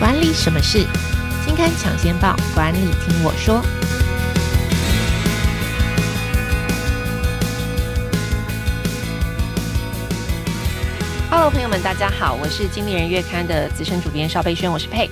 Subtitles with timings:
[0.00, 0.86] 管理什么事？
[1.44, 3.62] 金刊抢先报，管理听我说。
[11.30, 15.10] Hello，朋友们，大家好，我是经理人月刊的资深主编邵佩萱，我是佩。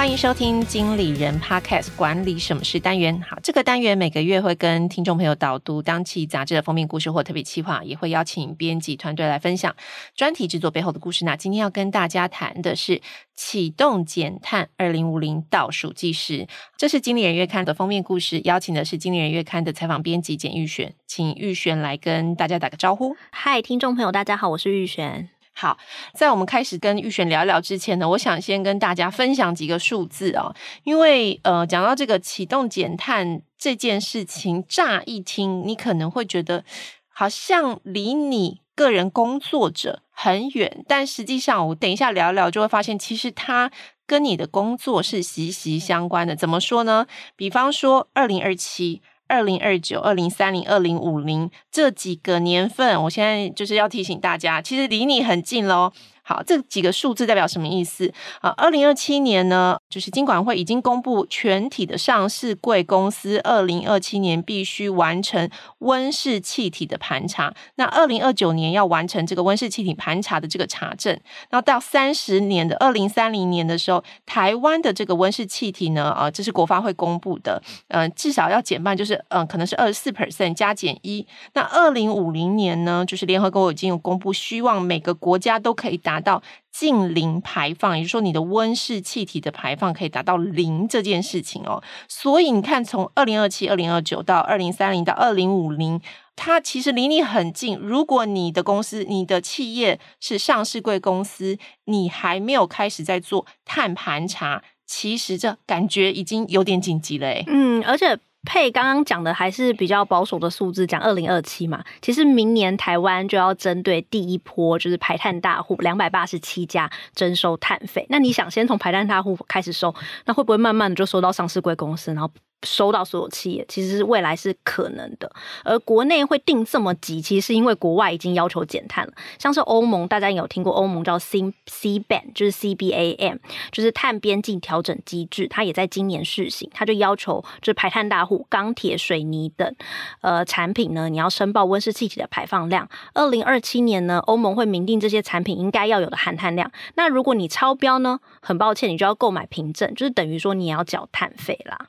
[0.00, 3.20] 欢迎收听经理人 Podcast 管理什么事单元。
[3.20, 9.76] 好，这个单元每个月会跟听众朋友导读当期杂志的封面故事或特别企划，也会邀请编辑团队来分享
[10.16, 11.26] 专题制作背后的故事。
[11.26, 13.02] 那今天要跟大家谈的是
[13.36, 16.48] 启动减碳二零五零倒数计时。
[16.78, 23.14] 这是经理人月刊的封面故事，邀请的是经理人月刊的采访编辑简玉璇，请玉璇来跟大家打个招呼。
[23.32, 25.28] 嗨，听众朋友，大家好，我是玉璇。
[25.60, 25.76] 好，
[26.14, 36.64] 在我们开始跟玉璇聊聊之前呢，我想先跟大家分享几个数字、哦，因为呃，讲到这个启动减碳这件事情，乍一听你可能会觉得
[37.10, 43.70] 好像离你个人工作者很远，但实际上我等一下聊一聊就会发现，其实它
[44.06, 46.34] 跟你的工作是息息相关的。
[46.34, 47.06] 怎么说呢？
[47.36, 49.02] 比方说，二零二七。
[49.30, 55.92] 二零二九、二零三零、二零五零这几个年份，我现在就是要提醒大家，其实离你很近喽。
[56.30, 58.08] 好，这几个数字代表什么意思
[58.40, 58.50] 啊？
[58.50, 67.52] 二零二七年呢，就是金管会已经公布全体的上市贵公司，二零二七年必须完成温室气体的盘查。
[67.74, 71.18] 那二零二九年要完成这个温室气体盘查的这个查证。
[71.50, 81.26] 那到三十年的二零三零年的时候，台湾的这个温室气体呢，啊，这是国发会公布的，嗯、呃，至少要减半，就是嗯、可能是二十四 percent 加减一。
[81.54, 91.82] 那二零五零年呢，就是联合国已经有公布，希望每个国家都可以达到近零排放，也就是说，你的温室气体的排放可以达到零这件事情哦。
[92.08, 96.00] 所以你看，从二零二七、二零二九到二零三零到二零五零，
[96.36, 97.76] 它其实离你很近。
[97.78, 107.44] 如果你的公司、你的企业是上市贵公司，你还没有开始在做碳盘查，其实这感觉已经有点紧急了诶。
[107.46, 108.18] 嗯，而且。
[108.44, 111.84] 配刚刚讲的还是比较保守的数字，讲二零二七嘛。
[112.00, 118.06] 其实明年台湾就要针对第一波，就是排碳大户两百八十七家征收碳费。
[118.08, 119.94] 那你想先从排碳大户开始收，
[120.24, 122.30] 那会不会慢慢的就收到上市贵公司，然后？
[122.62, 125.30] 收到所有企业，其实是未来是可能的。
[125.64, 129.12] 而国内会定这么急，其实是因为国外已经要求减碳了。
[129.38, 133.38] 像是欧盟，大家有听过欧盟叫 C C Ban，就是 CBAM，
[133.70, 136.70] 就是碳边境调整机制，它也在今年试行。
[136.74, 139.74] 它就要求，就是排碳大户、钢铁、水泥等
[140.20, 142.88] 呃产品呢，你要申报温室气体的排放量。
[143.14, 146.70] 二零二七年呢，欧盟会明定这些产品应该要有的含碳量。
[146.94, 151.86] 那如果你超标呢，很抱歉，你就要购买凭证，就是等于说你要缴碳费啦。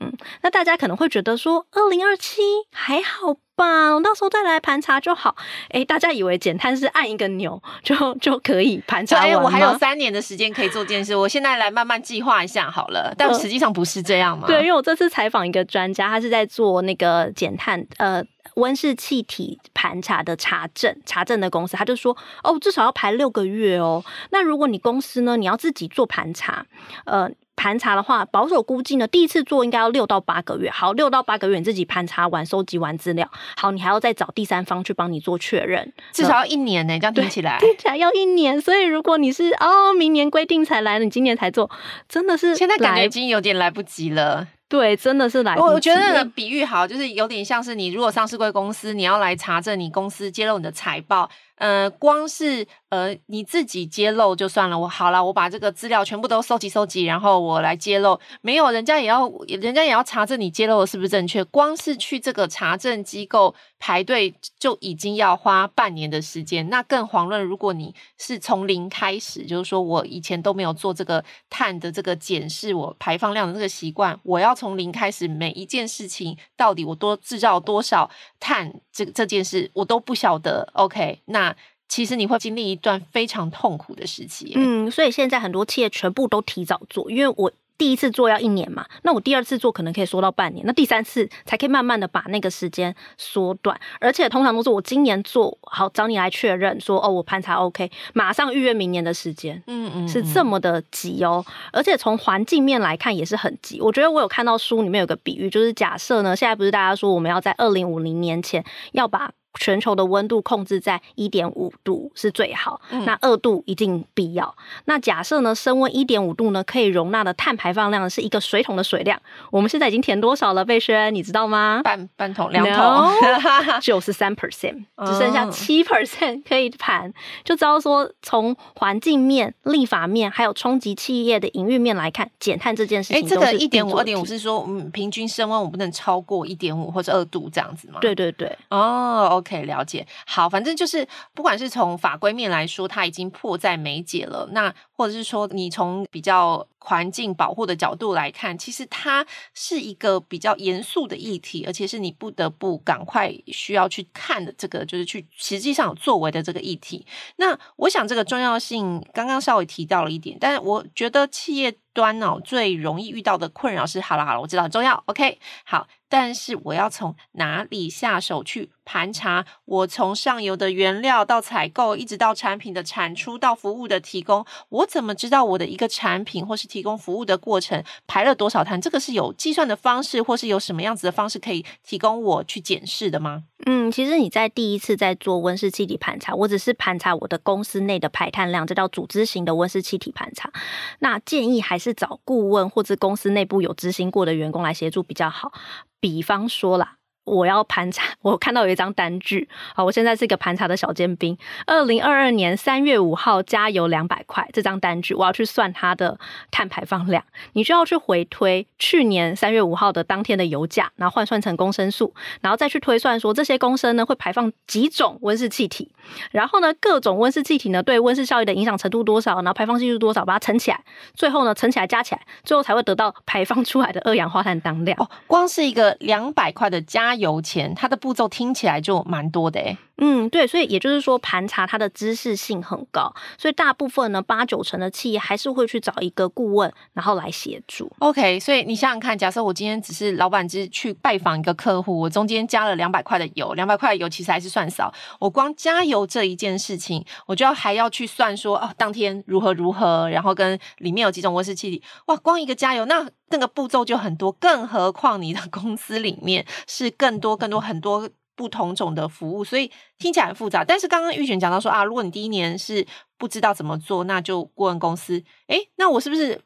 [0.00, 0.12] 嗯，
[0.42, 5.36] 那大家可能会觉得说，二零二七还好吧，我到时候再来盘查就好。
[5.68, 9.40] 哎，大家以为减碳是按一个钮就就可以盘查完吗？
[9.44, 13.14] 我还有三年的时间可以做这件事，我现在来慢慢计划一下好了。
[13.16, 14.48] 但实际上不是这样嘛？
[14.48, 18.20] 对，因为我这次采访一个专家，他是在做那个减碳呃
[18.56, 24.04] 温室气体盘查的查证查证的公司，他就说哦，至少要排六个月哦。
[24.30, 26.66] 那如果你公司呢，你要自己做盘查，
[27.04, 27.30] 呃。
[27.56, 30.70] 盘查的话，保守估计呢，第一次做应该要六到八个月。
[30.70, 36.98] 好，六到八个月你自己盘查完、收集完资料，好，你还要再找第三方去帮你做确认，至少要一年呢。
[36.98, 38.60] 这样听起来， 听起来要一年。
[38.60, 41.70] 所以如果你是哦，明年规定才来，你今年才做，
[42.08, 44.46] 真的是现在感觉已经有点来不及了。
[44.68, 45.74] 对，真的是来不及。
[45.74, 51.30] 我觉得那个比喻好，就是有点像是你如果上市贵公司，你要来查证你公司揭露你的财报。
[51.56, 61.44] 呃，光是呃你自己揭露就算了，我好了，我把这个资料全部都收集收集，然后我来揭露，没有人家也要，人家也要查证你揭露的是不是正确。
[61.44, 80.70] 光是去这个查证机构排队就已经要花半年的时间，那更遑论如果你是从零开始，就是说我以前都没有做这个碳的这个检视，我排放量的这个习惯，我要从零开始，每一件事情到底我多制造多少碳，这这件事我都不晓得。
[80.74, 81.54] OK，那。
[81.86, 114.54] 其实你会经历一段非常痛苦的时期，嗯，所以现在很多企业全部都提早做，因为我第一次做要一年嘛，那我第二次做可能可以缩到半年，那第三次才可以慢慢的把那个时间缩短，而且通常都是我今年做好找你来确认说哦，我盘查 OK，马上预约明年的时间，嗯嗯，是这么的急哦，而且从环境面来看也是很急，我觉得我有看到书里面有个比喻，就是假设呢，现在不是大家说我们要在二零五零年前要把全球的温度控制在一点五度是最好，嗯、那二度一定必要。
[114.86, 119.20] 那假设呢，升温一点五度呢，可以容纳的碳排放量是一个水桶的水量。
[119.50, 120.64] 我们现在已经填多少了？
[120.64, 121.80] 贝轩，你知道吗？
[121.84, 123.10] 半半桶，两桶，
[123.80, 127.12] 九十三 percent，只剩下七 percent 可以盘。
[127.44, 137.98] 就知道说，从环境面、立法面，还有冲击企业的营运面来看，减碳这件事情，哎，这个一点五、二点五是说，嗯，平均升温我不能超过一点五或者二度这样子吗？
[138.00, 139.43] 对对对，哦，OK。
[139.44, 144.48] 可以了解，好，反正就是不管是从法规面来说，它已经迫在眉睫了。
[144.52, 157.06] 那或者是说，你从比较环境保护的角度来看，其实它是一个比较严肃的议题，而且是你不得不赶快需要去看的这个，就是去实际上有作为的这个议题。
[157.36, 165.88] 那我想这个重要性刚刚稍微提到了一点，但是我觉得企业端哦最容易遇到的困扰是，好了好了，我知道很重要，OK，好。
[166.06, 169.44] 但是我要从哪里下手去盘查？
[169.64, 178.80] 我从上游的原料到采购，一直到产品的产出到服务的提供，我怎么知道我的一个产品或是提供服务的过程排了多少碳？
[178.80, 183.44] 这个是有计算的方式，或是有什么样子的方式可以提供我去检视的吗？
[183.64, 190.52] 嗯，其实你在第一次在做温室气体盘查，我只是盘查我的公司内的排碳量，这叫组织型的温室气体盘查。
[190.98, 195.52] 那建议还是找顾问或者公司内部有执行过的员工来协助比较好。
[196.00, 196.96] 比方说啦。
[197.24, 201.36] 我要盘查， 我看到有一张单据，好，我现在是一个盘查的小尖兵。
[201.66, 206.18] 二零二二年三月五号，加油两百块，这张单据我要去算它的
[206.50, 207.24] 碳排放量，
[207.54, 215.90] 你就要去回推去年三月五号的当天的油价，然后换算成公升数，然后再去推算说这些公升呢会排放几种温室气体，
[216.30, 220.78] 然后呢各种温室气体呢对温室效应的影响程度多少，然后排放系数多少，把它乘起来，
[221.14, 224.94] 最后呢乘起来加起来，最后才会得到排放出来的二氧化碳当量。
[225.00, 227.13] 哦，光是一个两百块的加。
[227.14, 229.76] 油钱，它的步骤听起来就蛮多的诶。
[229.98, 237.88] 嗯，对，所以也就是说，盘查它的知识性很高，所以大部分呢，八九成的企业还是会去找一个顾问，然后来协助。
[238.00, 258.08] OK，所以你想想看，假设我今天只是老板，只是去拜访一个客户，我中间加了两百块的油，两百块的油其实还是算少，我光加油这一件事情，我就要还要去算说，哦，当天如何如何，然后跟里面有几种温室气体，哇，光一个加油，那那个步骤就很多，更何况你的 公司里面是更多更多很多。
[258.36, 260.64] 不同种的服务，所以听起来很复杂。
[260.64, 262.84] 但是刚刚玉璇讲到说啊，如果你第一年是
[263.16, 265.22] 不知道怎么做，那就顾问公司。
[265.46, 266.40] 诶，那我是不是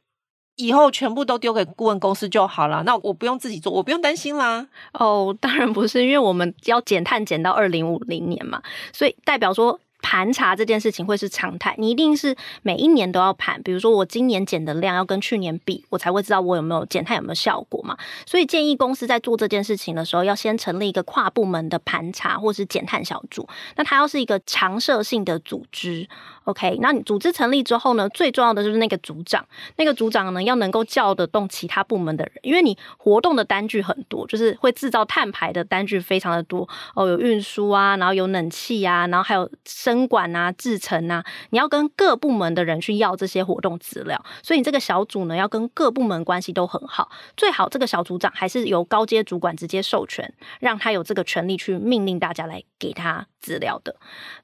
[0.57, 2.83] 以后全部都丢给顾问公司就好了？
[2.85, 4.69] 那我不用自己做，我不用担心啦。
[4.93, 9.81] 哦，当然不是，因为我们要减碳减到二零五零年嘛，所以代表说。
[10.01, 13.61] 盘查这件事情会是常态，你一定是每一年都要盘。
[13.63, 17.97] 比如说我今年减的量要跟去年比，我才会知道我有没有减碳有没有效果嘛。
[18.25, 23.49] 所以建议公司在做这件事情的时候，要先成立一个跨部门的盘查或是减碳小组。
[23.77, 26.09] 那它要是一个常设性的组织
[26.51, 26.79] ，OK？
[26.81, 29.47] 那你组织成立之后呢，最重要的就是那个组长，
[29.77, 39.49] 那个组长呢要能够叫得动其他部门的人，因为你活动的单据很多，就是会制造碳排的单据非常的多哦，有运输啊，然后有冷气啊，然后还有。
[39.65, 53.97] 生管啊，制程啊，你要跟各部门的人去要这些活动资料，所以你这个小组呢，要跟各部门关系都很好，最好这个小组长还是由高阶主管直接授权，让他有这个权利去命令大家来给他资料的。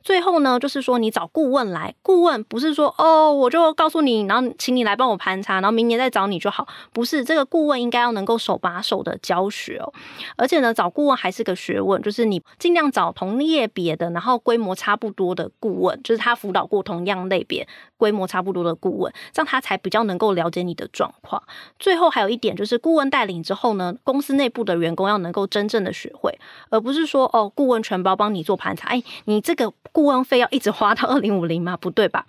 [0.03, 9.93] 最后呢，就是说你找顾问来，顾问不是说哦，我就告诉你，然后请你来帮我盘查，然后明年再找你就好，不是，这个顾问应该要能够手把手的教学哦，
[10.37, 17.67] 而且呢，找顾问还是个学问，就是你尽量找同业别的，然后规模差不多的顾问，就是他辅导过同样类别、
[17.97, 21.42] 规模差不多的顾问，这样他才比较能够了解你的状况。
[21.78, 26.38] 最后还有一点就是，顾问带领之后呢，公司内部的员工要能够真正的学会，
[26.69, 31.78] 而不是说哦，顾问全包帮你做盘查，哎，你这个顾问费要一直花到二零五零吗？
[31.85, 32.25] 不对吧？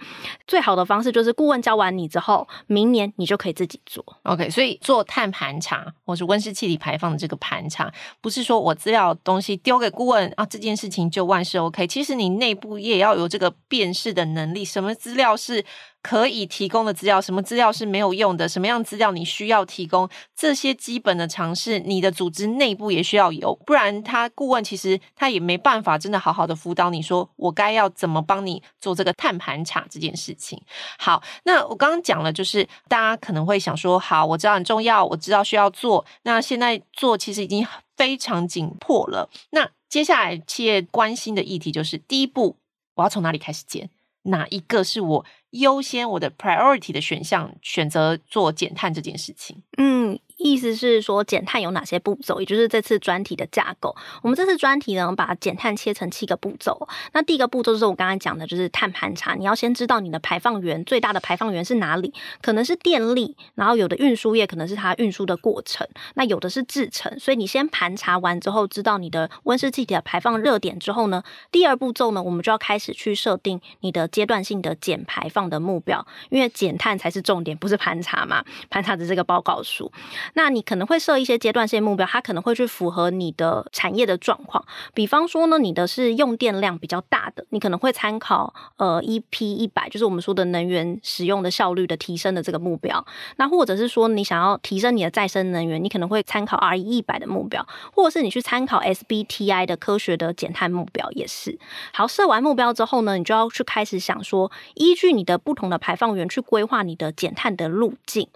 [0.45, 4.03] 最好的方式就是顾问教完你之后，明年你就可以自己做。
[4.23, 11.87] OK，所以做碳盘查或是温室气体排放的这个盘查，不是说我资料东西丢给顾问啊，这件事情就万事 OK。
[11.87, 15.63] 其实你内部也要有这个辨识的能力，什么资料是
[16.05, 30.61] 可以提供的资料，什么资料是没有用的，什么样资料你需要提供，这些基本的常识，你的组织内部也需要有，不然他顾问其实他也没办法真的好好的辅导你说我该要怎么帮你做这个碳盘查这件事情。
[30.99, 37.65] 好，那我刚刚讲了，就是大家可能会想说，好，我知道很重要，我知道需要做，那现在做其实已经
[37.97, 39.27] 非常紧迫了。
[39.49, 42.57] 那接下来企业关心的议题就是第一步。
[42.93, 43.89] 我要从哪里开始建？
[44.27, 45.23] 哪一个是我
[45.59, 47.53] 优先我的 priority 的选项？
[47.61, 49.61] 选择做减碳这件事情？
[49.77, 50.19] 嗯。
[50.37, 53.95] 意思是说减碳有哪些步骤，也就是这次专题的架构。
[54.21, 56.87] 我们这次专题呢，把减碳切成七个步骤。
[57.13, 59.35] 那第一个步骤就是我刚才讲的，就是碳盘查。
[59.35, 67.17] 你要先知道你的排放源最大的排放源是哪里，可能是电力，然后有的运输业可能是它运输的过程，那有的是制成。
[67.19, 78.43] 所以你先盘查完之后，知道你的温室气体的排放热点之后呢，第二步骤呢，我们就要开始去设定你的阶段性的减排放的目标，因为减碳才是重点，不是盘查嘛。
[78.69, 79.91] 盘查的这个报告书，
[80.33, 84.65] 那你可能会设一些阶段性目标，它可能会去符合你的产业的状况。
[84.93, 93.05] 比方说呢，你的是用电量比较大的，你可能会参考呃 EP 一百，就是我们说的能源使用的效率的提升的这个目标。
[93.37, 101.57] 那或者是说你想要提升你的再生能源，你可能会参考 RE 一百的目标，或者是你去参考 SBTI 的科学的减碳目标也是。
[101.93, 108.27] 好，设完目标之后呢，你就要去开始想说，依据你的不同的排放源去规划你的减碳的路径。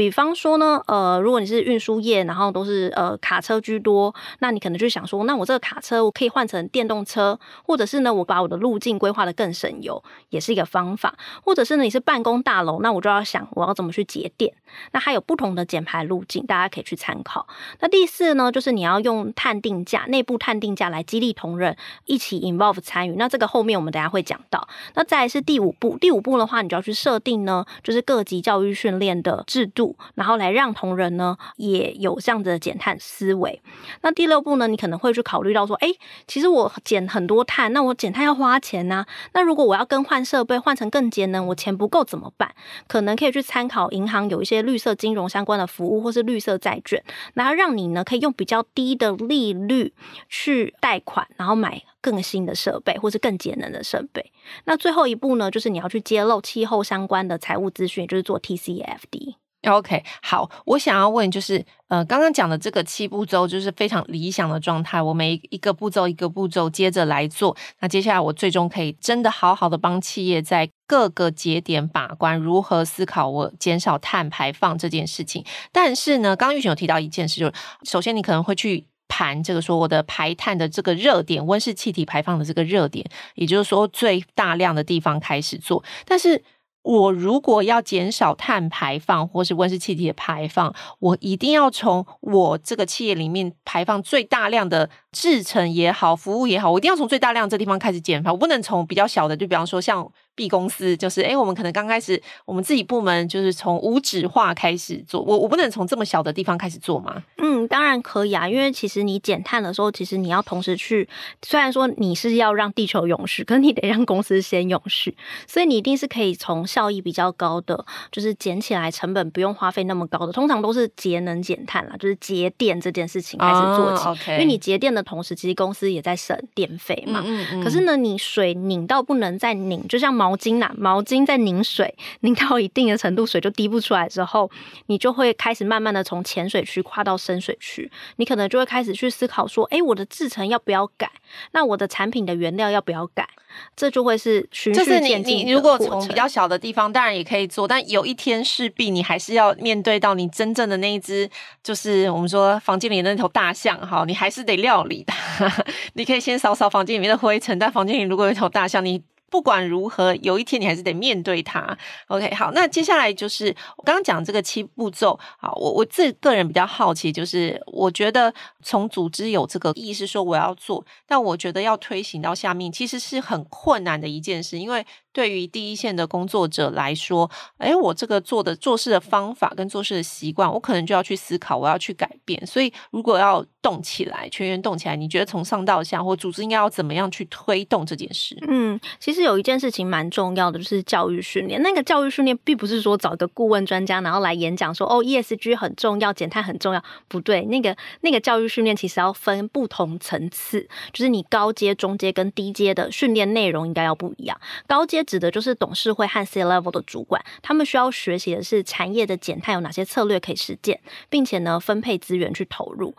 [0.00, 11.14] 比方说呢，呃，如果你是运输业，然后都是呃卡车居多，那你可能就想说，那我这个卡车我可以换成电动车，或者是呢，我把我的路径规划的更省油，也是一个方法。
[11.44, 14.54] 或者是呢，你是办公大楼，那我就要想我要怎么去节电。
[14.92, 17.46] 那还有不同的减排路径，大家可以去参考。
[17.80, 21.76] 那第四呢，就是你要用碳定价，内部碳定价来激励同仁
[22.06, 23.16] 一起 involve 参与。
[23.18, 24.66] 那这个后面我们等下会讲到。
[24.94, 29.89] 那再是第五步，第五步的话，你就要去设定呢，就是各级教育训练的制度。
[30.14, 33.60] 然后来让同仁呢也有这样的减碳思维。
[34.02, 35.88] 那第六步呢，你可能会去考虑到说，哎，
[36.26, 39.06] 其实我减很多碳，那我减碳要花钱呐。
[39.32, 42.54] 那如果我要更换设备，换成更节能，我钱不够怎么办？
[42.86, 47.02] 可能可以去参考银行有一些绿色金融相关的服务，或是绿色债券，
[47.34, 49.92] 然后让你呢可以用比较低的利率
[50.28, 54.32] 去贷款，然后买更新的设备，或是更节能的设备。
[54.64, 59.34] 那最后一步呢，就是你要去揭露气候相关的财务资讯，就是做 TCFD。
[59.68, 75.44] OK，好，我想要问就是，呃，刚刚讲的这个七步骤就是非常理想的状态，我每一个步骤一个步骤接着来做，那接下来我最终可以真的好好的帮企业在各个节点把关，如何思考我减少碳排放这件事情。
[75.70, 77.52] 但是呢，刚刚玉璇有提到一件事，就是
[77.82, 86.42] 首先你可能会去盘这个说我的排碳的这个热点，温室气体排放的这个热点，也就是说最大量的地方开始做，但是。
[86.82, 100.10] 我如果要减少碳排放或是温室气体的排放，我一定要从我这个企业里面排放最大量的制成也好，服务也好，我一定要从最大量这地方开始减排，我不能从比较小的，就比方说像。
[100.40, 107.22] B 公司就是，哎，我们可能刚开始，我们自己部门就是从无纸化开始做，我我不能从这么小的地方开始做吗？
[107.36, 111.06] 嗯，当然可以啊，因为其实你减碳的时候，其实你要同时去，
[111.42, 115.14] 虽然说你是要让地球永续，可是你得让公司先永续，
[115.46, 127.22] 所以你一定是可以从效益比较高的，就是减起来成本不用花费那么高的，通常都是节能减碳啦，就是节电这件事情开始做起，因为你节电的同时，其实公司也在省电费嘛。
[127.26, 127.62] 嗯，嗯，嗯。
[127.62, 130.29] 可是呢，你水拧到不能再拧，就像毛。
[130.30, 134.48] 毛巾呐，毛巾在凝水，凝到一定的程度，水就滴不出来之后，
[134.86, 141.10] 你就会开始慢慢的从浅水区跨到深水区，你可能就会开始去思考说，哎，我的制成要不要改？
[141.50, 143.28] 那我的产品的原料要不要改？
[143.74, 145.22] 这就会是循序渐进。
[145.24, 151.28] 就是你，你如果从比较小的地方，当然也可以做，但有一天势必你还是要面对到你真正的那一只，
[151.64, 155.52] 就是我们说房间里的那头大象哈，你还是得料理它。
[155.94, 159.02] 你可以先扫扫房间里面的灰尘，但房间里如果有一头大象，你。
[159.30, 161.78] 不管如何，有一天你还是得面对它。
[162.08, 165.18] OK，好，那接下来就是我刚刚讲这个七步骤。
[165.38, 168.32] 好，我我自个人比较好奇，就是我觉得
[168.62, 174.84] 从组织有这个意识说我要做，但我觉得要推行到下面，其实是很困难的一件事，因为。
[175.12, 182.46] 对于第一线的工作者来说，哎，我这个做的做事的方法跟做事的习惯，我可能就要去思考，我要去改变。
[182.46, 188.38] 所以，如果要动起来，全员动起来，你觉得从上到下，或组织应该要怎么样去推动这件事？
[188.46, 191.60] 嗯，其实有一件事情蛮重要的，就是教育训练。
[191.60, 196.80] 那个教育训练并不是说找个顾问专家，然后来演讲说哦，ESG 很重要，减碳很重要。
[197.08, 197.69] 不对，那个
[198.02, 204.40] 那个教育训练其实要分不同层次，就是你高阶、中阶跟低阶的训练内容应该要不一样。
[204.66, 212.94] 高阶指的就是董事会和 C level 的主管，他们需要学习的是产业的减碳有哪些策略可以实践，并且呢，分配资源去投入。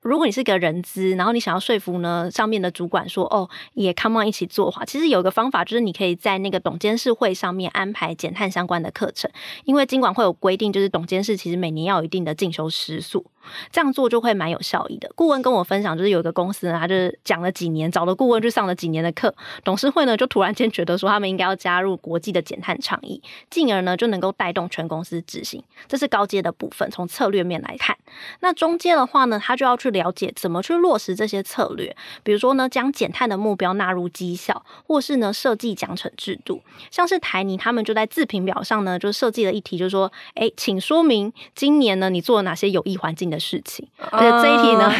[0.00, 9.30] 如果你是个人资，然后你想要说服呢上面的主管说哦，也 come on 一起做的话，其实有一个方法就是你可以在那个董监事会上面安排减碳相关的课程，
[9.62, 13.24] 因为尽管会有规定，就是董监事其实每年要有一定的进修时数。
[13.70, 15.10] 这样做就会蛮有效益的。
[15.14, 19.34] 顾问跟我分享，就是有一个公司呢，他就是讲了几年，找了顾问去上了几年的课，
[19.64, 25.62] 董事会呢就突然间觉得说，他们应该要加入国际的减碳倡议，进而呢就能够带动全公司执行。
[25.88, 27.96] 这是高阶的部分，从策略面来看。
[28.40, 36.62] 那中阶的话呢，他就要去了解怎么去落实这些策略，比如说呢，将减碳的目标纳入绩效，或是呢设计奖惩制度。
[36.90, 43.84] 像是台泥他们就在自评表上呢，就设计了一题，就是说，哎，请说明今年呢你做了哪些有益环境的事情。
[44.10, 44.92] 而且这一题呢，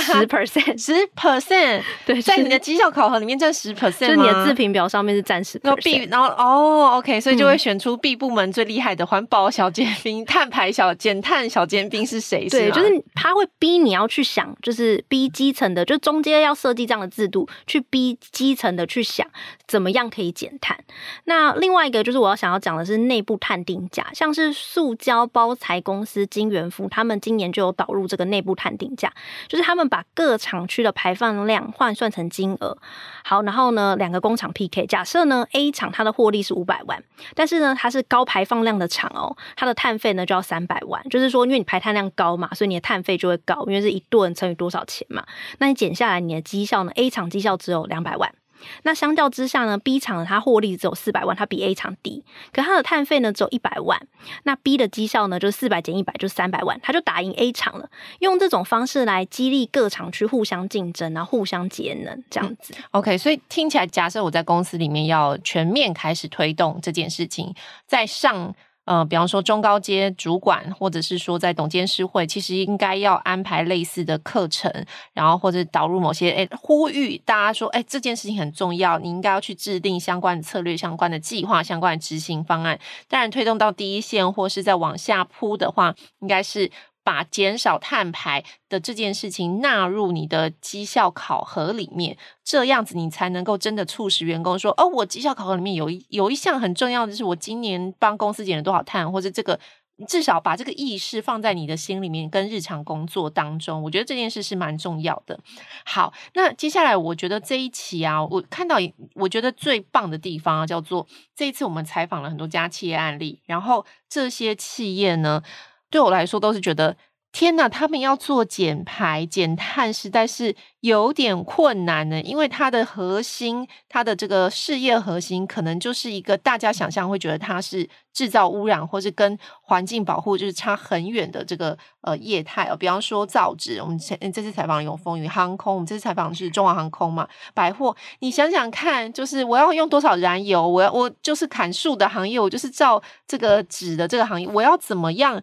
[0.00, 6.10] 十 percent， 十 percent， 对，在你的绩效考核里面占十 percent，就是你的自评表上面是占十 percent。
[6.10, 12.46] 然后哦，OK，所以就会选出 B 部门最厉害的环保小尖兵、碳排小减碳小尖兵是谁？
[12.48, 19.26] 对，就是他会逼你要去想，就是逼基层的，就中间要设计这样的制度，去逼基层的去想
[19.66, 20.78] 怎么样可以减碳。
[21.24, 29.10] 那另外一个就是我要想要讲的是内部碳定价，像是塑胶包材公司金元富，他们今年就有导入这个内部碳定价，
[29.46, 32.76] 就是他们把各厂区的排放量换算成金额。
[33.24, 37.00] 好，然后呢，两个工厂 PK，假设呢 A 厂它的获利是五百万，
[37.36, 45.24] 但是呢它是高排放量的厂哦，它的碳费呢就要三百万，就是说因为你排碳量高嘛，所以你的碳费就会高，因为是一吨乘以多少钱嘛，
[45.58, 48.34] 那你减下来你的绩效呢，A 厂绩效只有两百万。
[48.82, 54.00] 那相较之下呢，B 厂它获利只有四百万，它比 A 厂低，可它的碳费呢只有一百万。
[54.44, 57.88] 那 B 的绩效呢，就是四百减一百，就是三百万，它就打赢 A 厂了。
[58.20, 62.74] 用这种方式来激励各厂去互相竞争，然后互相节能，这样子。
[62.90, 67.54] OK，所以听起来，假设我在公司里面要全面开始推动这件事情，
[67.86, 68.54] 在上。
[68.88, 74.72] 呃，比方说中高阶主管，或者是说在董监事会，其实应该要安排类似的课程，
[75.12, 82.80] 然后或者导入某些，诶，呼吁大家说，诶，这件事情很重要，你应该要去制定相关的策略、相关的计划、相关的执行方案。
[83.08, 86.70] 当然，推动到第一线或是再往下铺的话，应该是。
[87.08, 99.58] 把减少碳排的这件事情纳入你的绩效考核里面，这样子你才能够真的促使员工说：“哦，我绩效考核里面有一有一项很重要的，是我今年帮公司减了多少碳，或者这个
[100.06, 105.40] 至少把这个意识放在你的心里面，跟日常工作当中，我觉得这件事是蛮重要的。”
[105.86, 108.76] 好，那接下来我觉得这一期啊，我看到
[109.14, 115.42] 我觉得最棒的地方啊，叫做这一次我们采访了很多家企业案例，然后这些企业呢。
[115.90, 116.96] 对我来说，都是觉得
[117.32, 122.20] 天哪，他们要做减排减碳，实在是有点困难呢。
[122.22, 132.76] 因为它的核心，它的这个事业核心，可能就是一个大家想象会觉得它是制造污染，或是跟环境保护就是差很远的这个呃业态哦。
[132.76, 137.94] 比方说造纸，我们前这次采访永丰余航空，我们这次采访是中华航空嘛，百货。
[138.20, 140.66] 你想想看，就是我要用多少燃油？
[140.66, 145.40] 我要我就是砍树的行业，我就是造这个纸的这个行业，我要怎么样？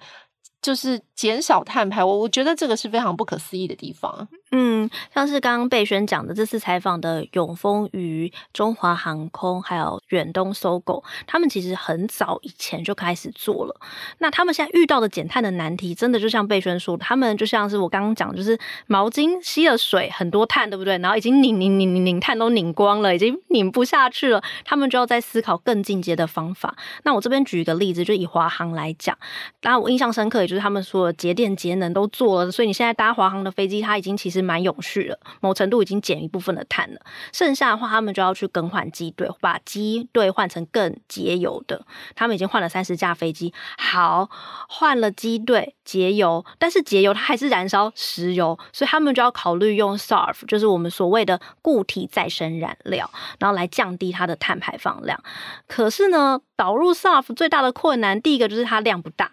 [0.65, 4.27] 就是减少碳排，我我觉得这个是非常不可思议的地方。
[4.51, 13.75] 嗯，像是刚刚贝轩讲的，这次采访的永丰余、中华航空还有远东搜狗他们其实很早以前就开始做了。
[14.19, 20.97] 那他们现在遇到的减碳的难题，真的就像贝轩说，他们就像是我刚刚讲，就是毛巾吸了水很多碳，对不对？
[20.99, 26.75] 然后已经拧拧拧拧拧碳都拧光了，已经拧不下去了，他们就要在思考更进阶的方法。
[27.03, 29.17] 那我这边举一个例子，就以华航来讲，
[29.63, 34.34] 那我印象深刻，也就是他们说节电节能都做了，所以你现在搭华航的飞机，它已经其实。
[34.41, 37.01] 蛮永续了，某程度已经减一部分的碳了。
[37.31, 41.85] 剩下的话，他们就要去更换机队，把机队换成更节油的。
[42.15, 44.29] 他们已经换了三十架飞机，好，
[44.67, 55.21] 换了机队节油，但是节油它还是燃烧石油，所以他们就要考虑用 SAF，就是我们所谓的固体再生燃料，然后来降低它的碳排放量。
[55.67, 59.31] 可是呢，导入 SAF 最大的困难，第一个就是它量不大，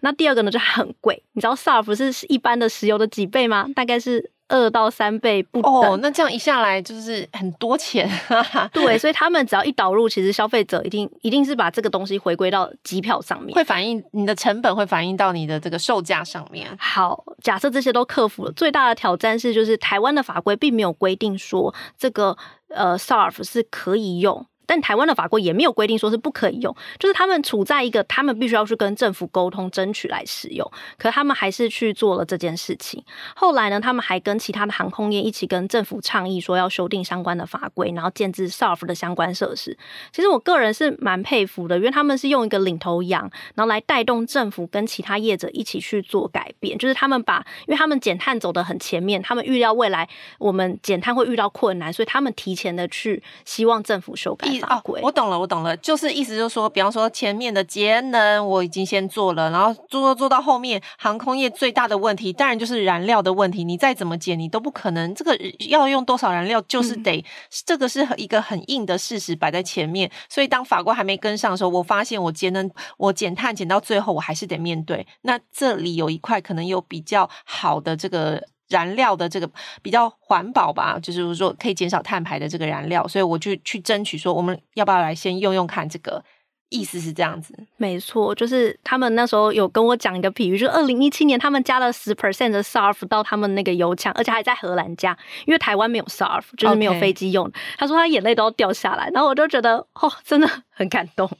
[0.00, 1.22] 那第二个呢就很贵。
[1.32, 3.66] 你知道 SAF 是一般的石油的几倍吗？
[3.74, 4.30] 大概是。
[4.48, 5.72] 二到三倍不等。
[5.72, 8.06] 哦，那这样一下来就是很多钱。
[8.70, 16.68] 对，所以他们只要一导入，其实消费者一定一定是把这个东西回归到机票上面，会反映你的成本，会反映到你的这个售价上面。
[16.78, 22.36] 好，假设这些都克服了，最大的挑战是，就是台湾的法规并没有规定说这个
[22.68, 24.44] 呃 SAF 是可以用。
[24.72, 33.04] 但台湾的法规也没有规定说是不可以用，就是他们处在一个他们必须要去跟政府沟通争取来使用，可他们还是去做了这件事情。
[33.36, 39.76] 后来呢，他们还跟其他的航空业一起跟政府倡议说要修订相关的法规，然后建置 SAF 的相关设施。
[40.10, 46.78] 其实我个人是蛮佩服的，因为他们是用一个领头羊，然后来带动政府跟其他业者一起去做改变。
[46.78, 50.08] 就是他们把，因为他们减碳走得很前面，他们预料未来
[50.38, 54.48] 我们减碳会遇到困难，所以他们提前的去希望政府修改。
[54.62, 55.00] 法规。
[55.00, 65.36] 哦，我懂了，我懂了，就是意思就是说，比方说前面的节能我已经先做了，然后做做做到后面，航空业最大的问题当然就是燃料的问题，你再怎么减，你都不可能这个
[65.68, 67.24] 要用多少燃料，就是得、嗯、
[67.66, 70.10] 这个是一个很硬的事实摆在前面。
[70.28, 75.06] 所以当法规还没跟上的时候，我发现我节能我减碳减到最后，我还是得面对。
[75.22, 78.42] 那这里有一块可能有比较好的这个。
[78.72, 79.48] 燃料的这个
[79.82, 86.24] 比较环保吧，就是说可以减少碳排的这个燃料，所以我就去争取说，我们要不要来先用用看这个。
[86.72, 97.50] 意思是这样子，没错，就是他们那时候有跟我讲一个比喻，就是二零一七年他们加了十 percent 的 SAF 到他们那个油枪，而且还在荷兰加，因为台湾没有 SAF，就是没有飞机用。
[97.76, 101.30] 他说他眼泪都要掉下来，然后我就觉得哦，真的很感动。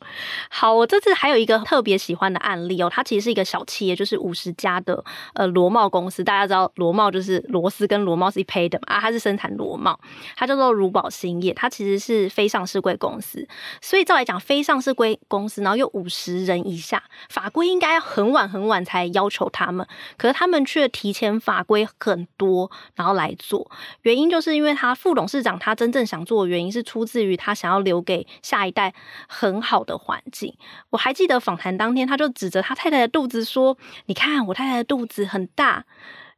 [0.50, 9.98] 好，我这次还有一个特别喜欢的案例哦，它其实是一个小企业，就是五十家的呃螺帽公司，大家知道螺帽就是螺丝跟螺帽是一配的嘛，啊，它是生产螺帽，
[10.36, 13.48] 它叫做如宝兴业，它其实是非上市贵公司，
[13.80, 15.18] 所以照来讲非上市柜。
[15.28, 23.70] 公司，然后又五十人以下，法规应该要很晚很晚才要求他们，可是他们却提前法规很多，然后来做。
[24.02, 28.94] 原因就是因为他副董事长他真正想做的原因是出自于他想要留给下一代
[29.28, 30.54] 很好的环境。
[30.90, 35.84] 我还记得访谈当天，他就指着他太太的肚子说：“你看我太太的肚子很大，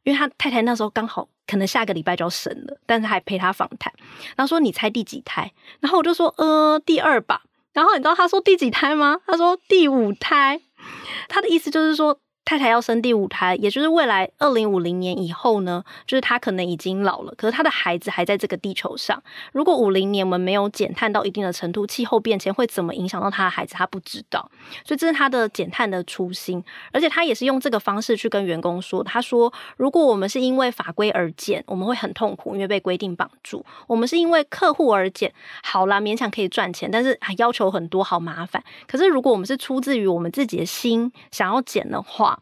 [0.03, 3.93] 因为他太太那时候刚好可能下个礼拜就要生了，但是还陪他访谈。
[4.35, 5.51] 然后说你猜第几胎？
[5.79, 7.43] 然后我就说呃第二吧。”
[7.75, 9.19] 然后你知道他说第几胎吗？
[9.27, 10.59] 他说第五胎，
[11.29, 12.19] 他的意思就是说。
[12.45, 19.21] 太太要生第五胎，也就是未来二零五零年以后呢，就是他可能已经老了，可是他的孩子还在这个地球上。
[19.51, 24.47] 如果五零年我们没有减碳到一定的程度，气候变迁会怎么影响到他的孩子，他不知道。
[24.83, 38.63] 所以这是他的减碳的初心，而且他也是用这个方式去跟员工说：“他说，如果我们是因为法规而减，我们会很痛苦，因为被规定绑住；我们是因为客户而减，好啦，勉强可以赚钱，但是还要求很多，好麻烦。
[38.87, 42.34] 可是如果我们是出自于我们自己的心想要减的话，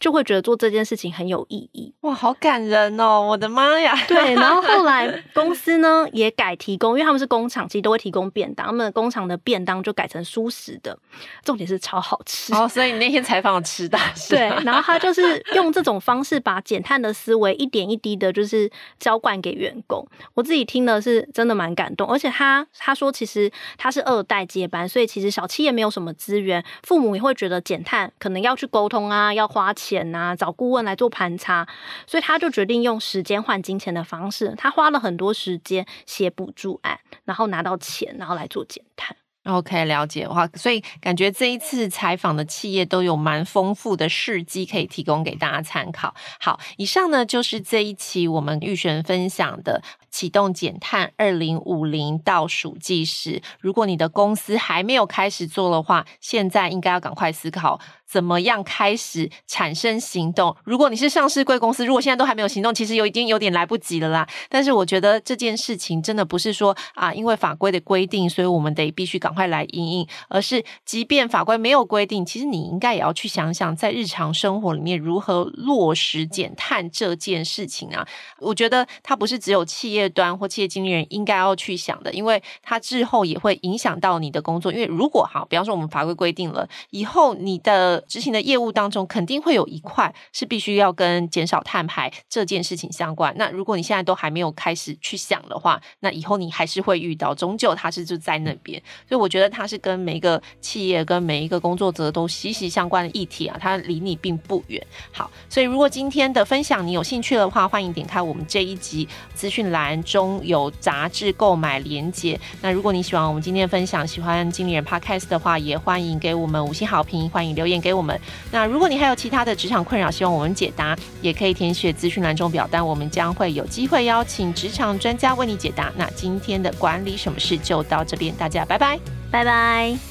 [0.00, 1.92] 就会觉得做这件事情很有意义。
[2.02, 3.20] 哇，好感人哦！
[3.20, 4.34] 我的妈呀，对。
[4.34, 8.66] 然后后来 公司呢也改提供，因为他们是工厂，其实都会提供便当。
[8.66, 10.96] 他们的工厂的便当就改成蔬食的，
[11.44, 12.68] 重点是超好吃哦。
[12.68, 14.40] 所以你那天采访有吃到，对。
[14.64, 20.06] 然后他就是用这种方式把减碳的思维一点一滴的，就是浇灌给员工。
[20.34, 31.66] 我自己听的是真的蛮感动，而且他他说其实他是二代接班，所以其实小企业没有什么资源，父母也会觉得减碳可能要去沟通啊，要花钱呐，找顾问来做盘查，
[32.06, 34.54] 所以他就决定用时间换金钱的方式。
[34.58, 39.16] 他花了很多时间写补助案，然后拿到钱，然后来做减碳。
[39.44, 46.14] OK，了解的话，所以感觉这一次采访的企业都有蛮丰富的事迹可以提供给大家参考。
[46.38, 49.80] 好，以上呢就是这一期我们玉璇分享的。
[50.18, 60.56] 启动减碳二零五零倒数计时，如果你的公司还没有开始做的话，现在应该要赶快思考怎么样开始产生行动。
[60.64, 64.28] 如果你是上市贵公司，如果现在都还没有行动，其实有已经有点来不及了啦。
[64.48, 78.04] 但是我觉得这件事情真的不是说啊，因为法规的规定，所以我们得必须赶快来应应，而是即便法规没有规定，其实你应该也要去想想，在日常生活里面如何落实减碳这件事情啊。
[78.40, 80.07] 我觉得它不是只有企业。
[80.08, 84.72] 端或企业经理人应该要去想的，因为它之后也会影响到你的工作。
[84.72, 93.34] 因为如果好，比方说我们法规规定了以后，你的执行的业务当中肯定会有一块是必须要跟减少碳排这件事情相关。
[93.36, 98.80] 那如果你现在都还没有开始去想的话，那以后你还是会遇到，终究它是就在那边。
[99.08, 104.84] 所以我觉得它是跟每一个企业跟每一个工作者都息息相关的议题啊，它离你并不远。
[105.12, 109.98] 好，所以如果今天的分享你有兴趣的话，欢迎点开我们这一集资讯栏栏。
[110.08, 112.38] 中有杂志购买连结。
[112.62, 118.18] 那如果你喜欢我们今天的分享，喜欢经理人 Podcast 的话，也欢迎给我们五星好评，欢迎留言给我们。
[118.50, 125.92] 那如果你还有其他的职场困扰，希望我们解答，也可以填写资讯栏中表单，我们将会有机会邀请职场专家为你解答。
[125.96, 128.98] 那今天的管理什么事就到这边，大家拜拜，
[129.30, 130.07] 拜拜。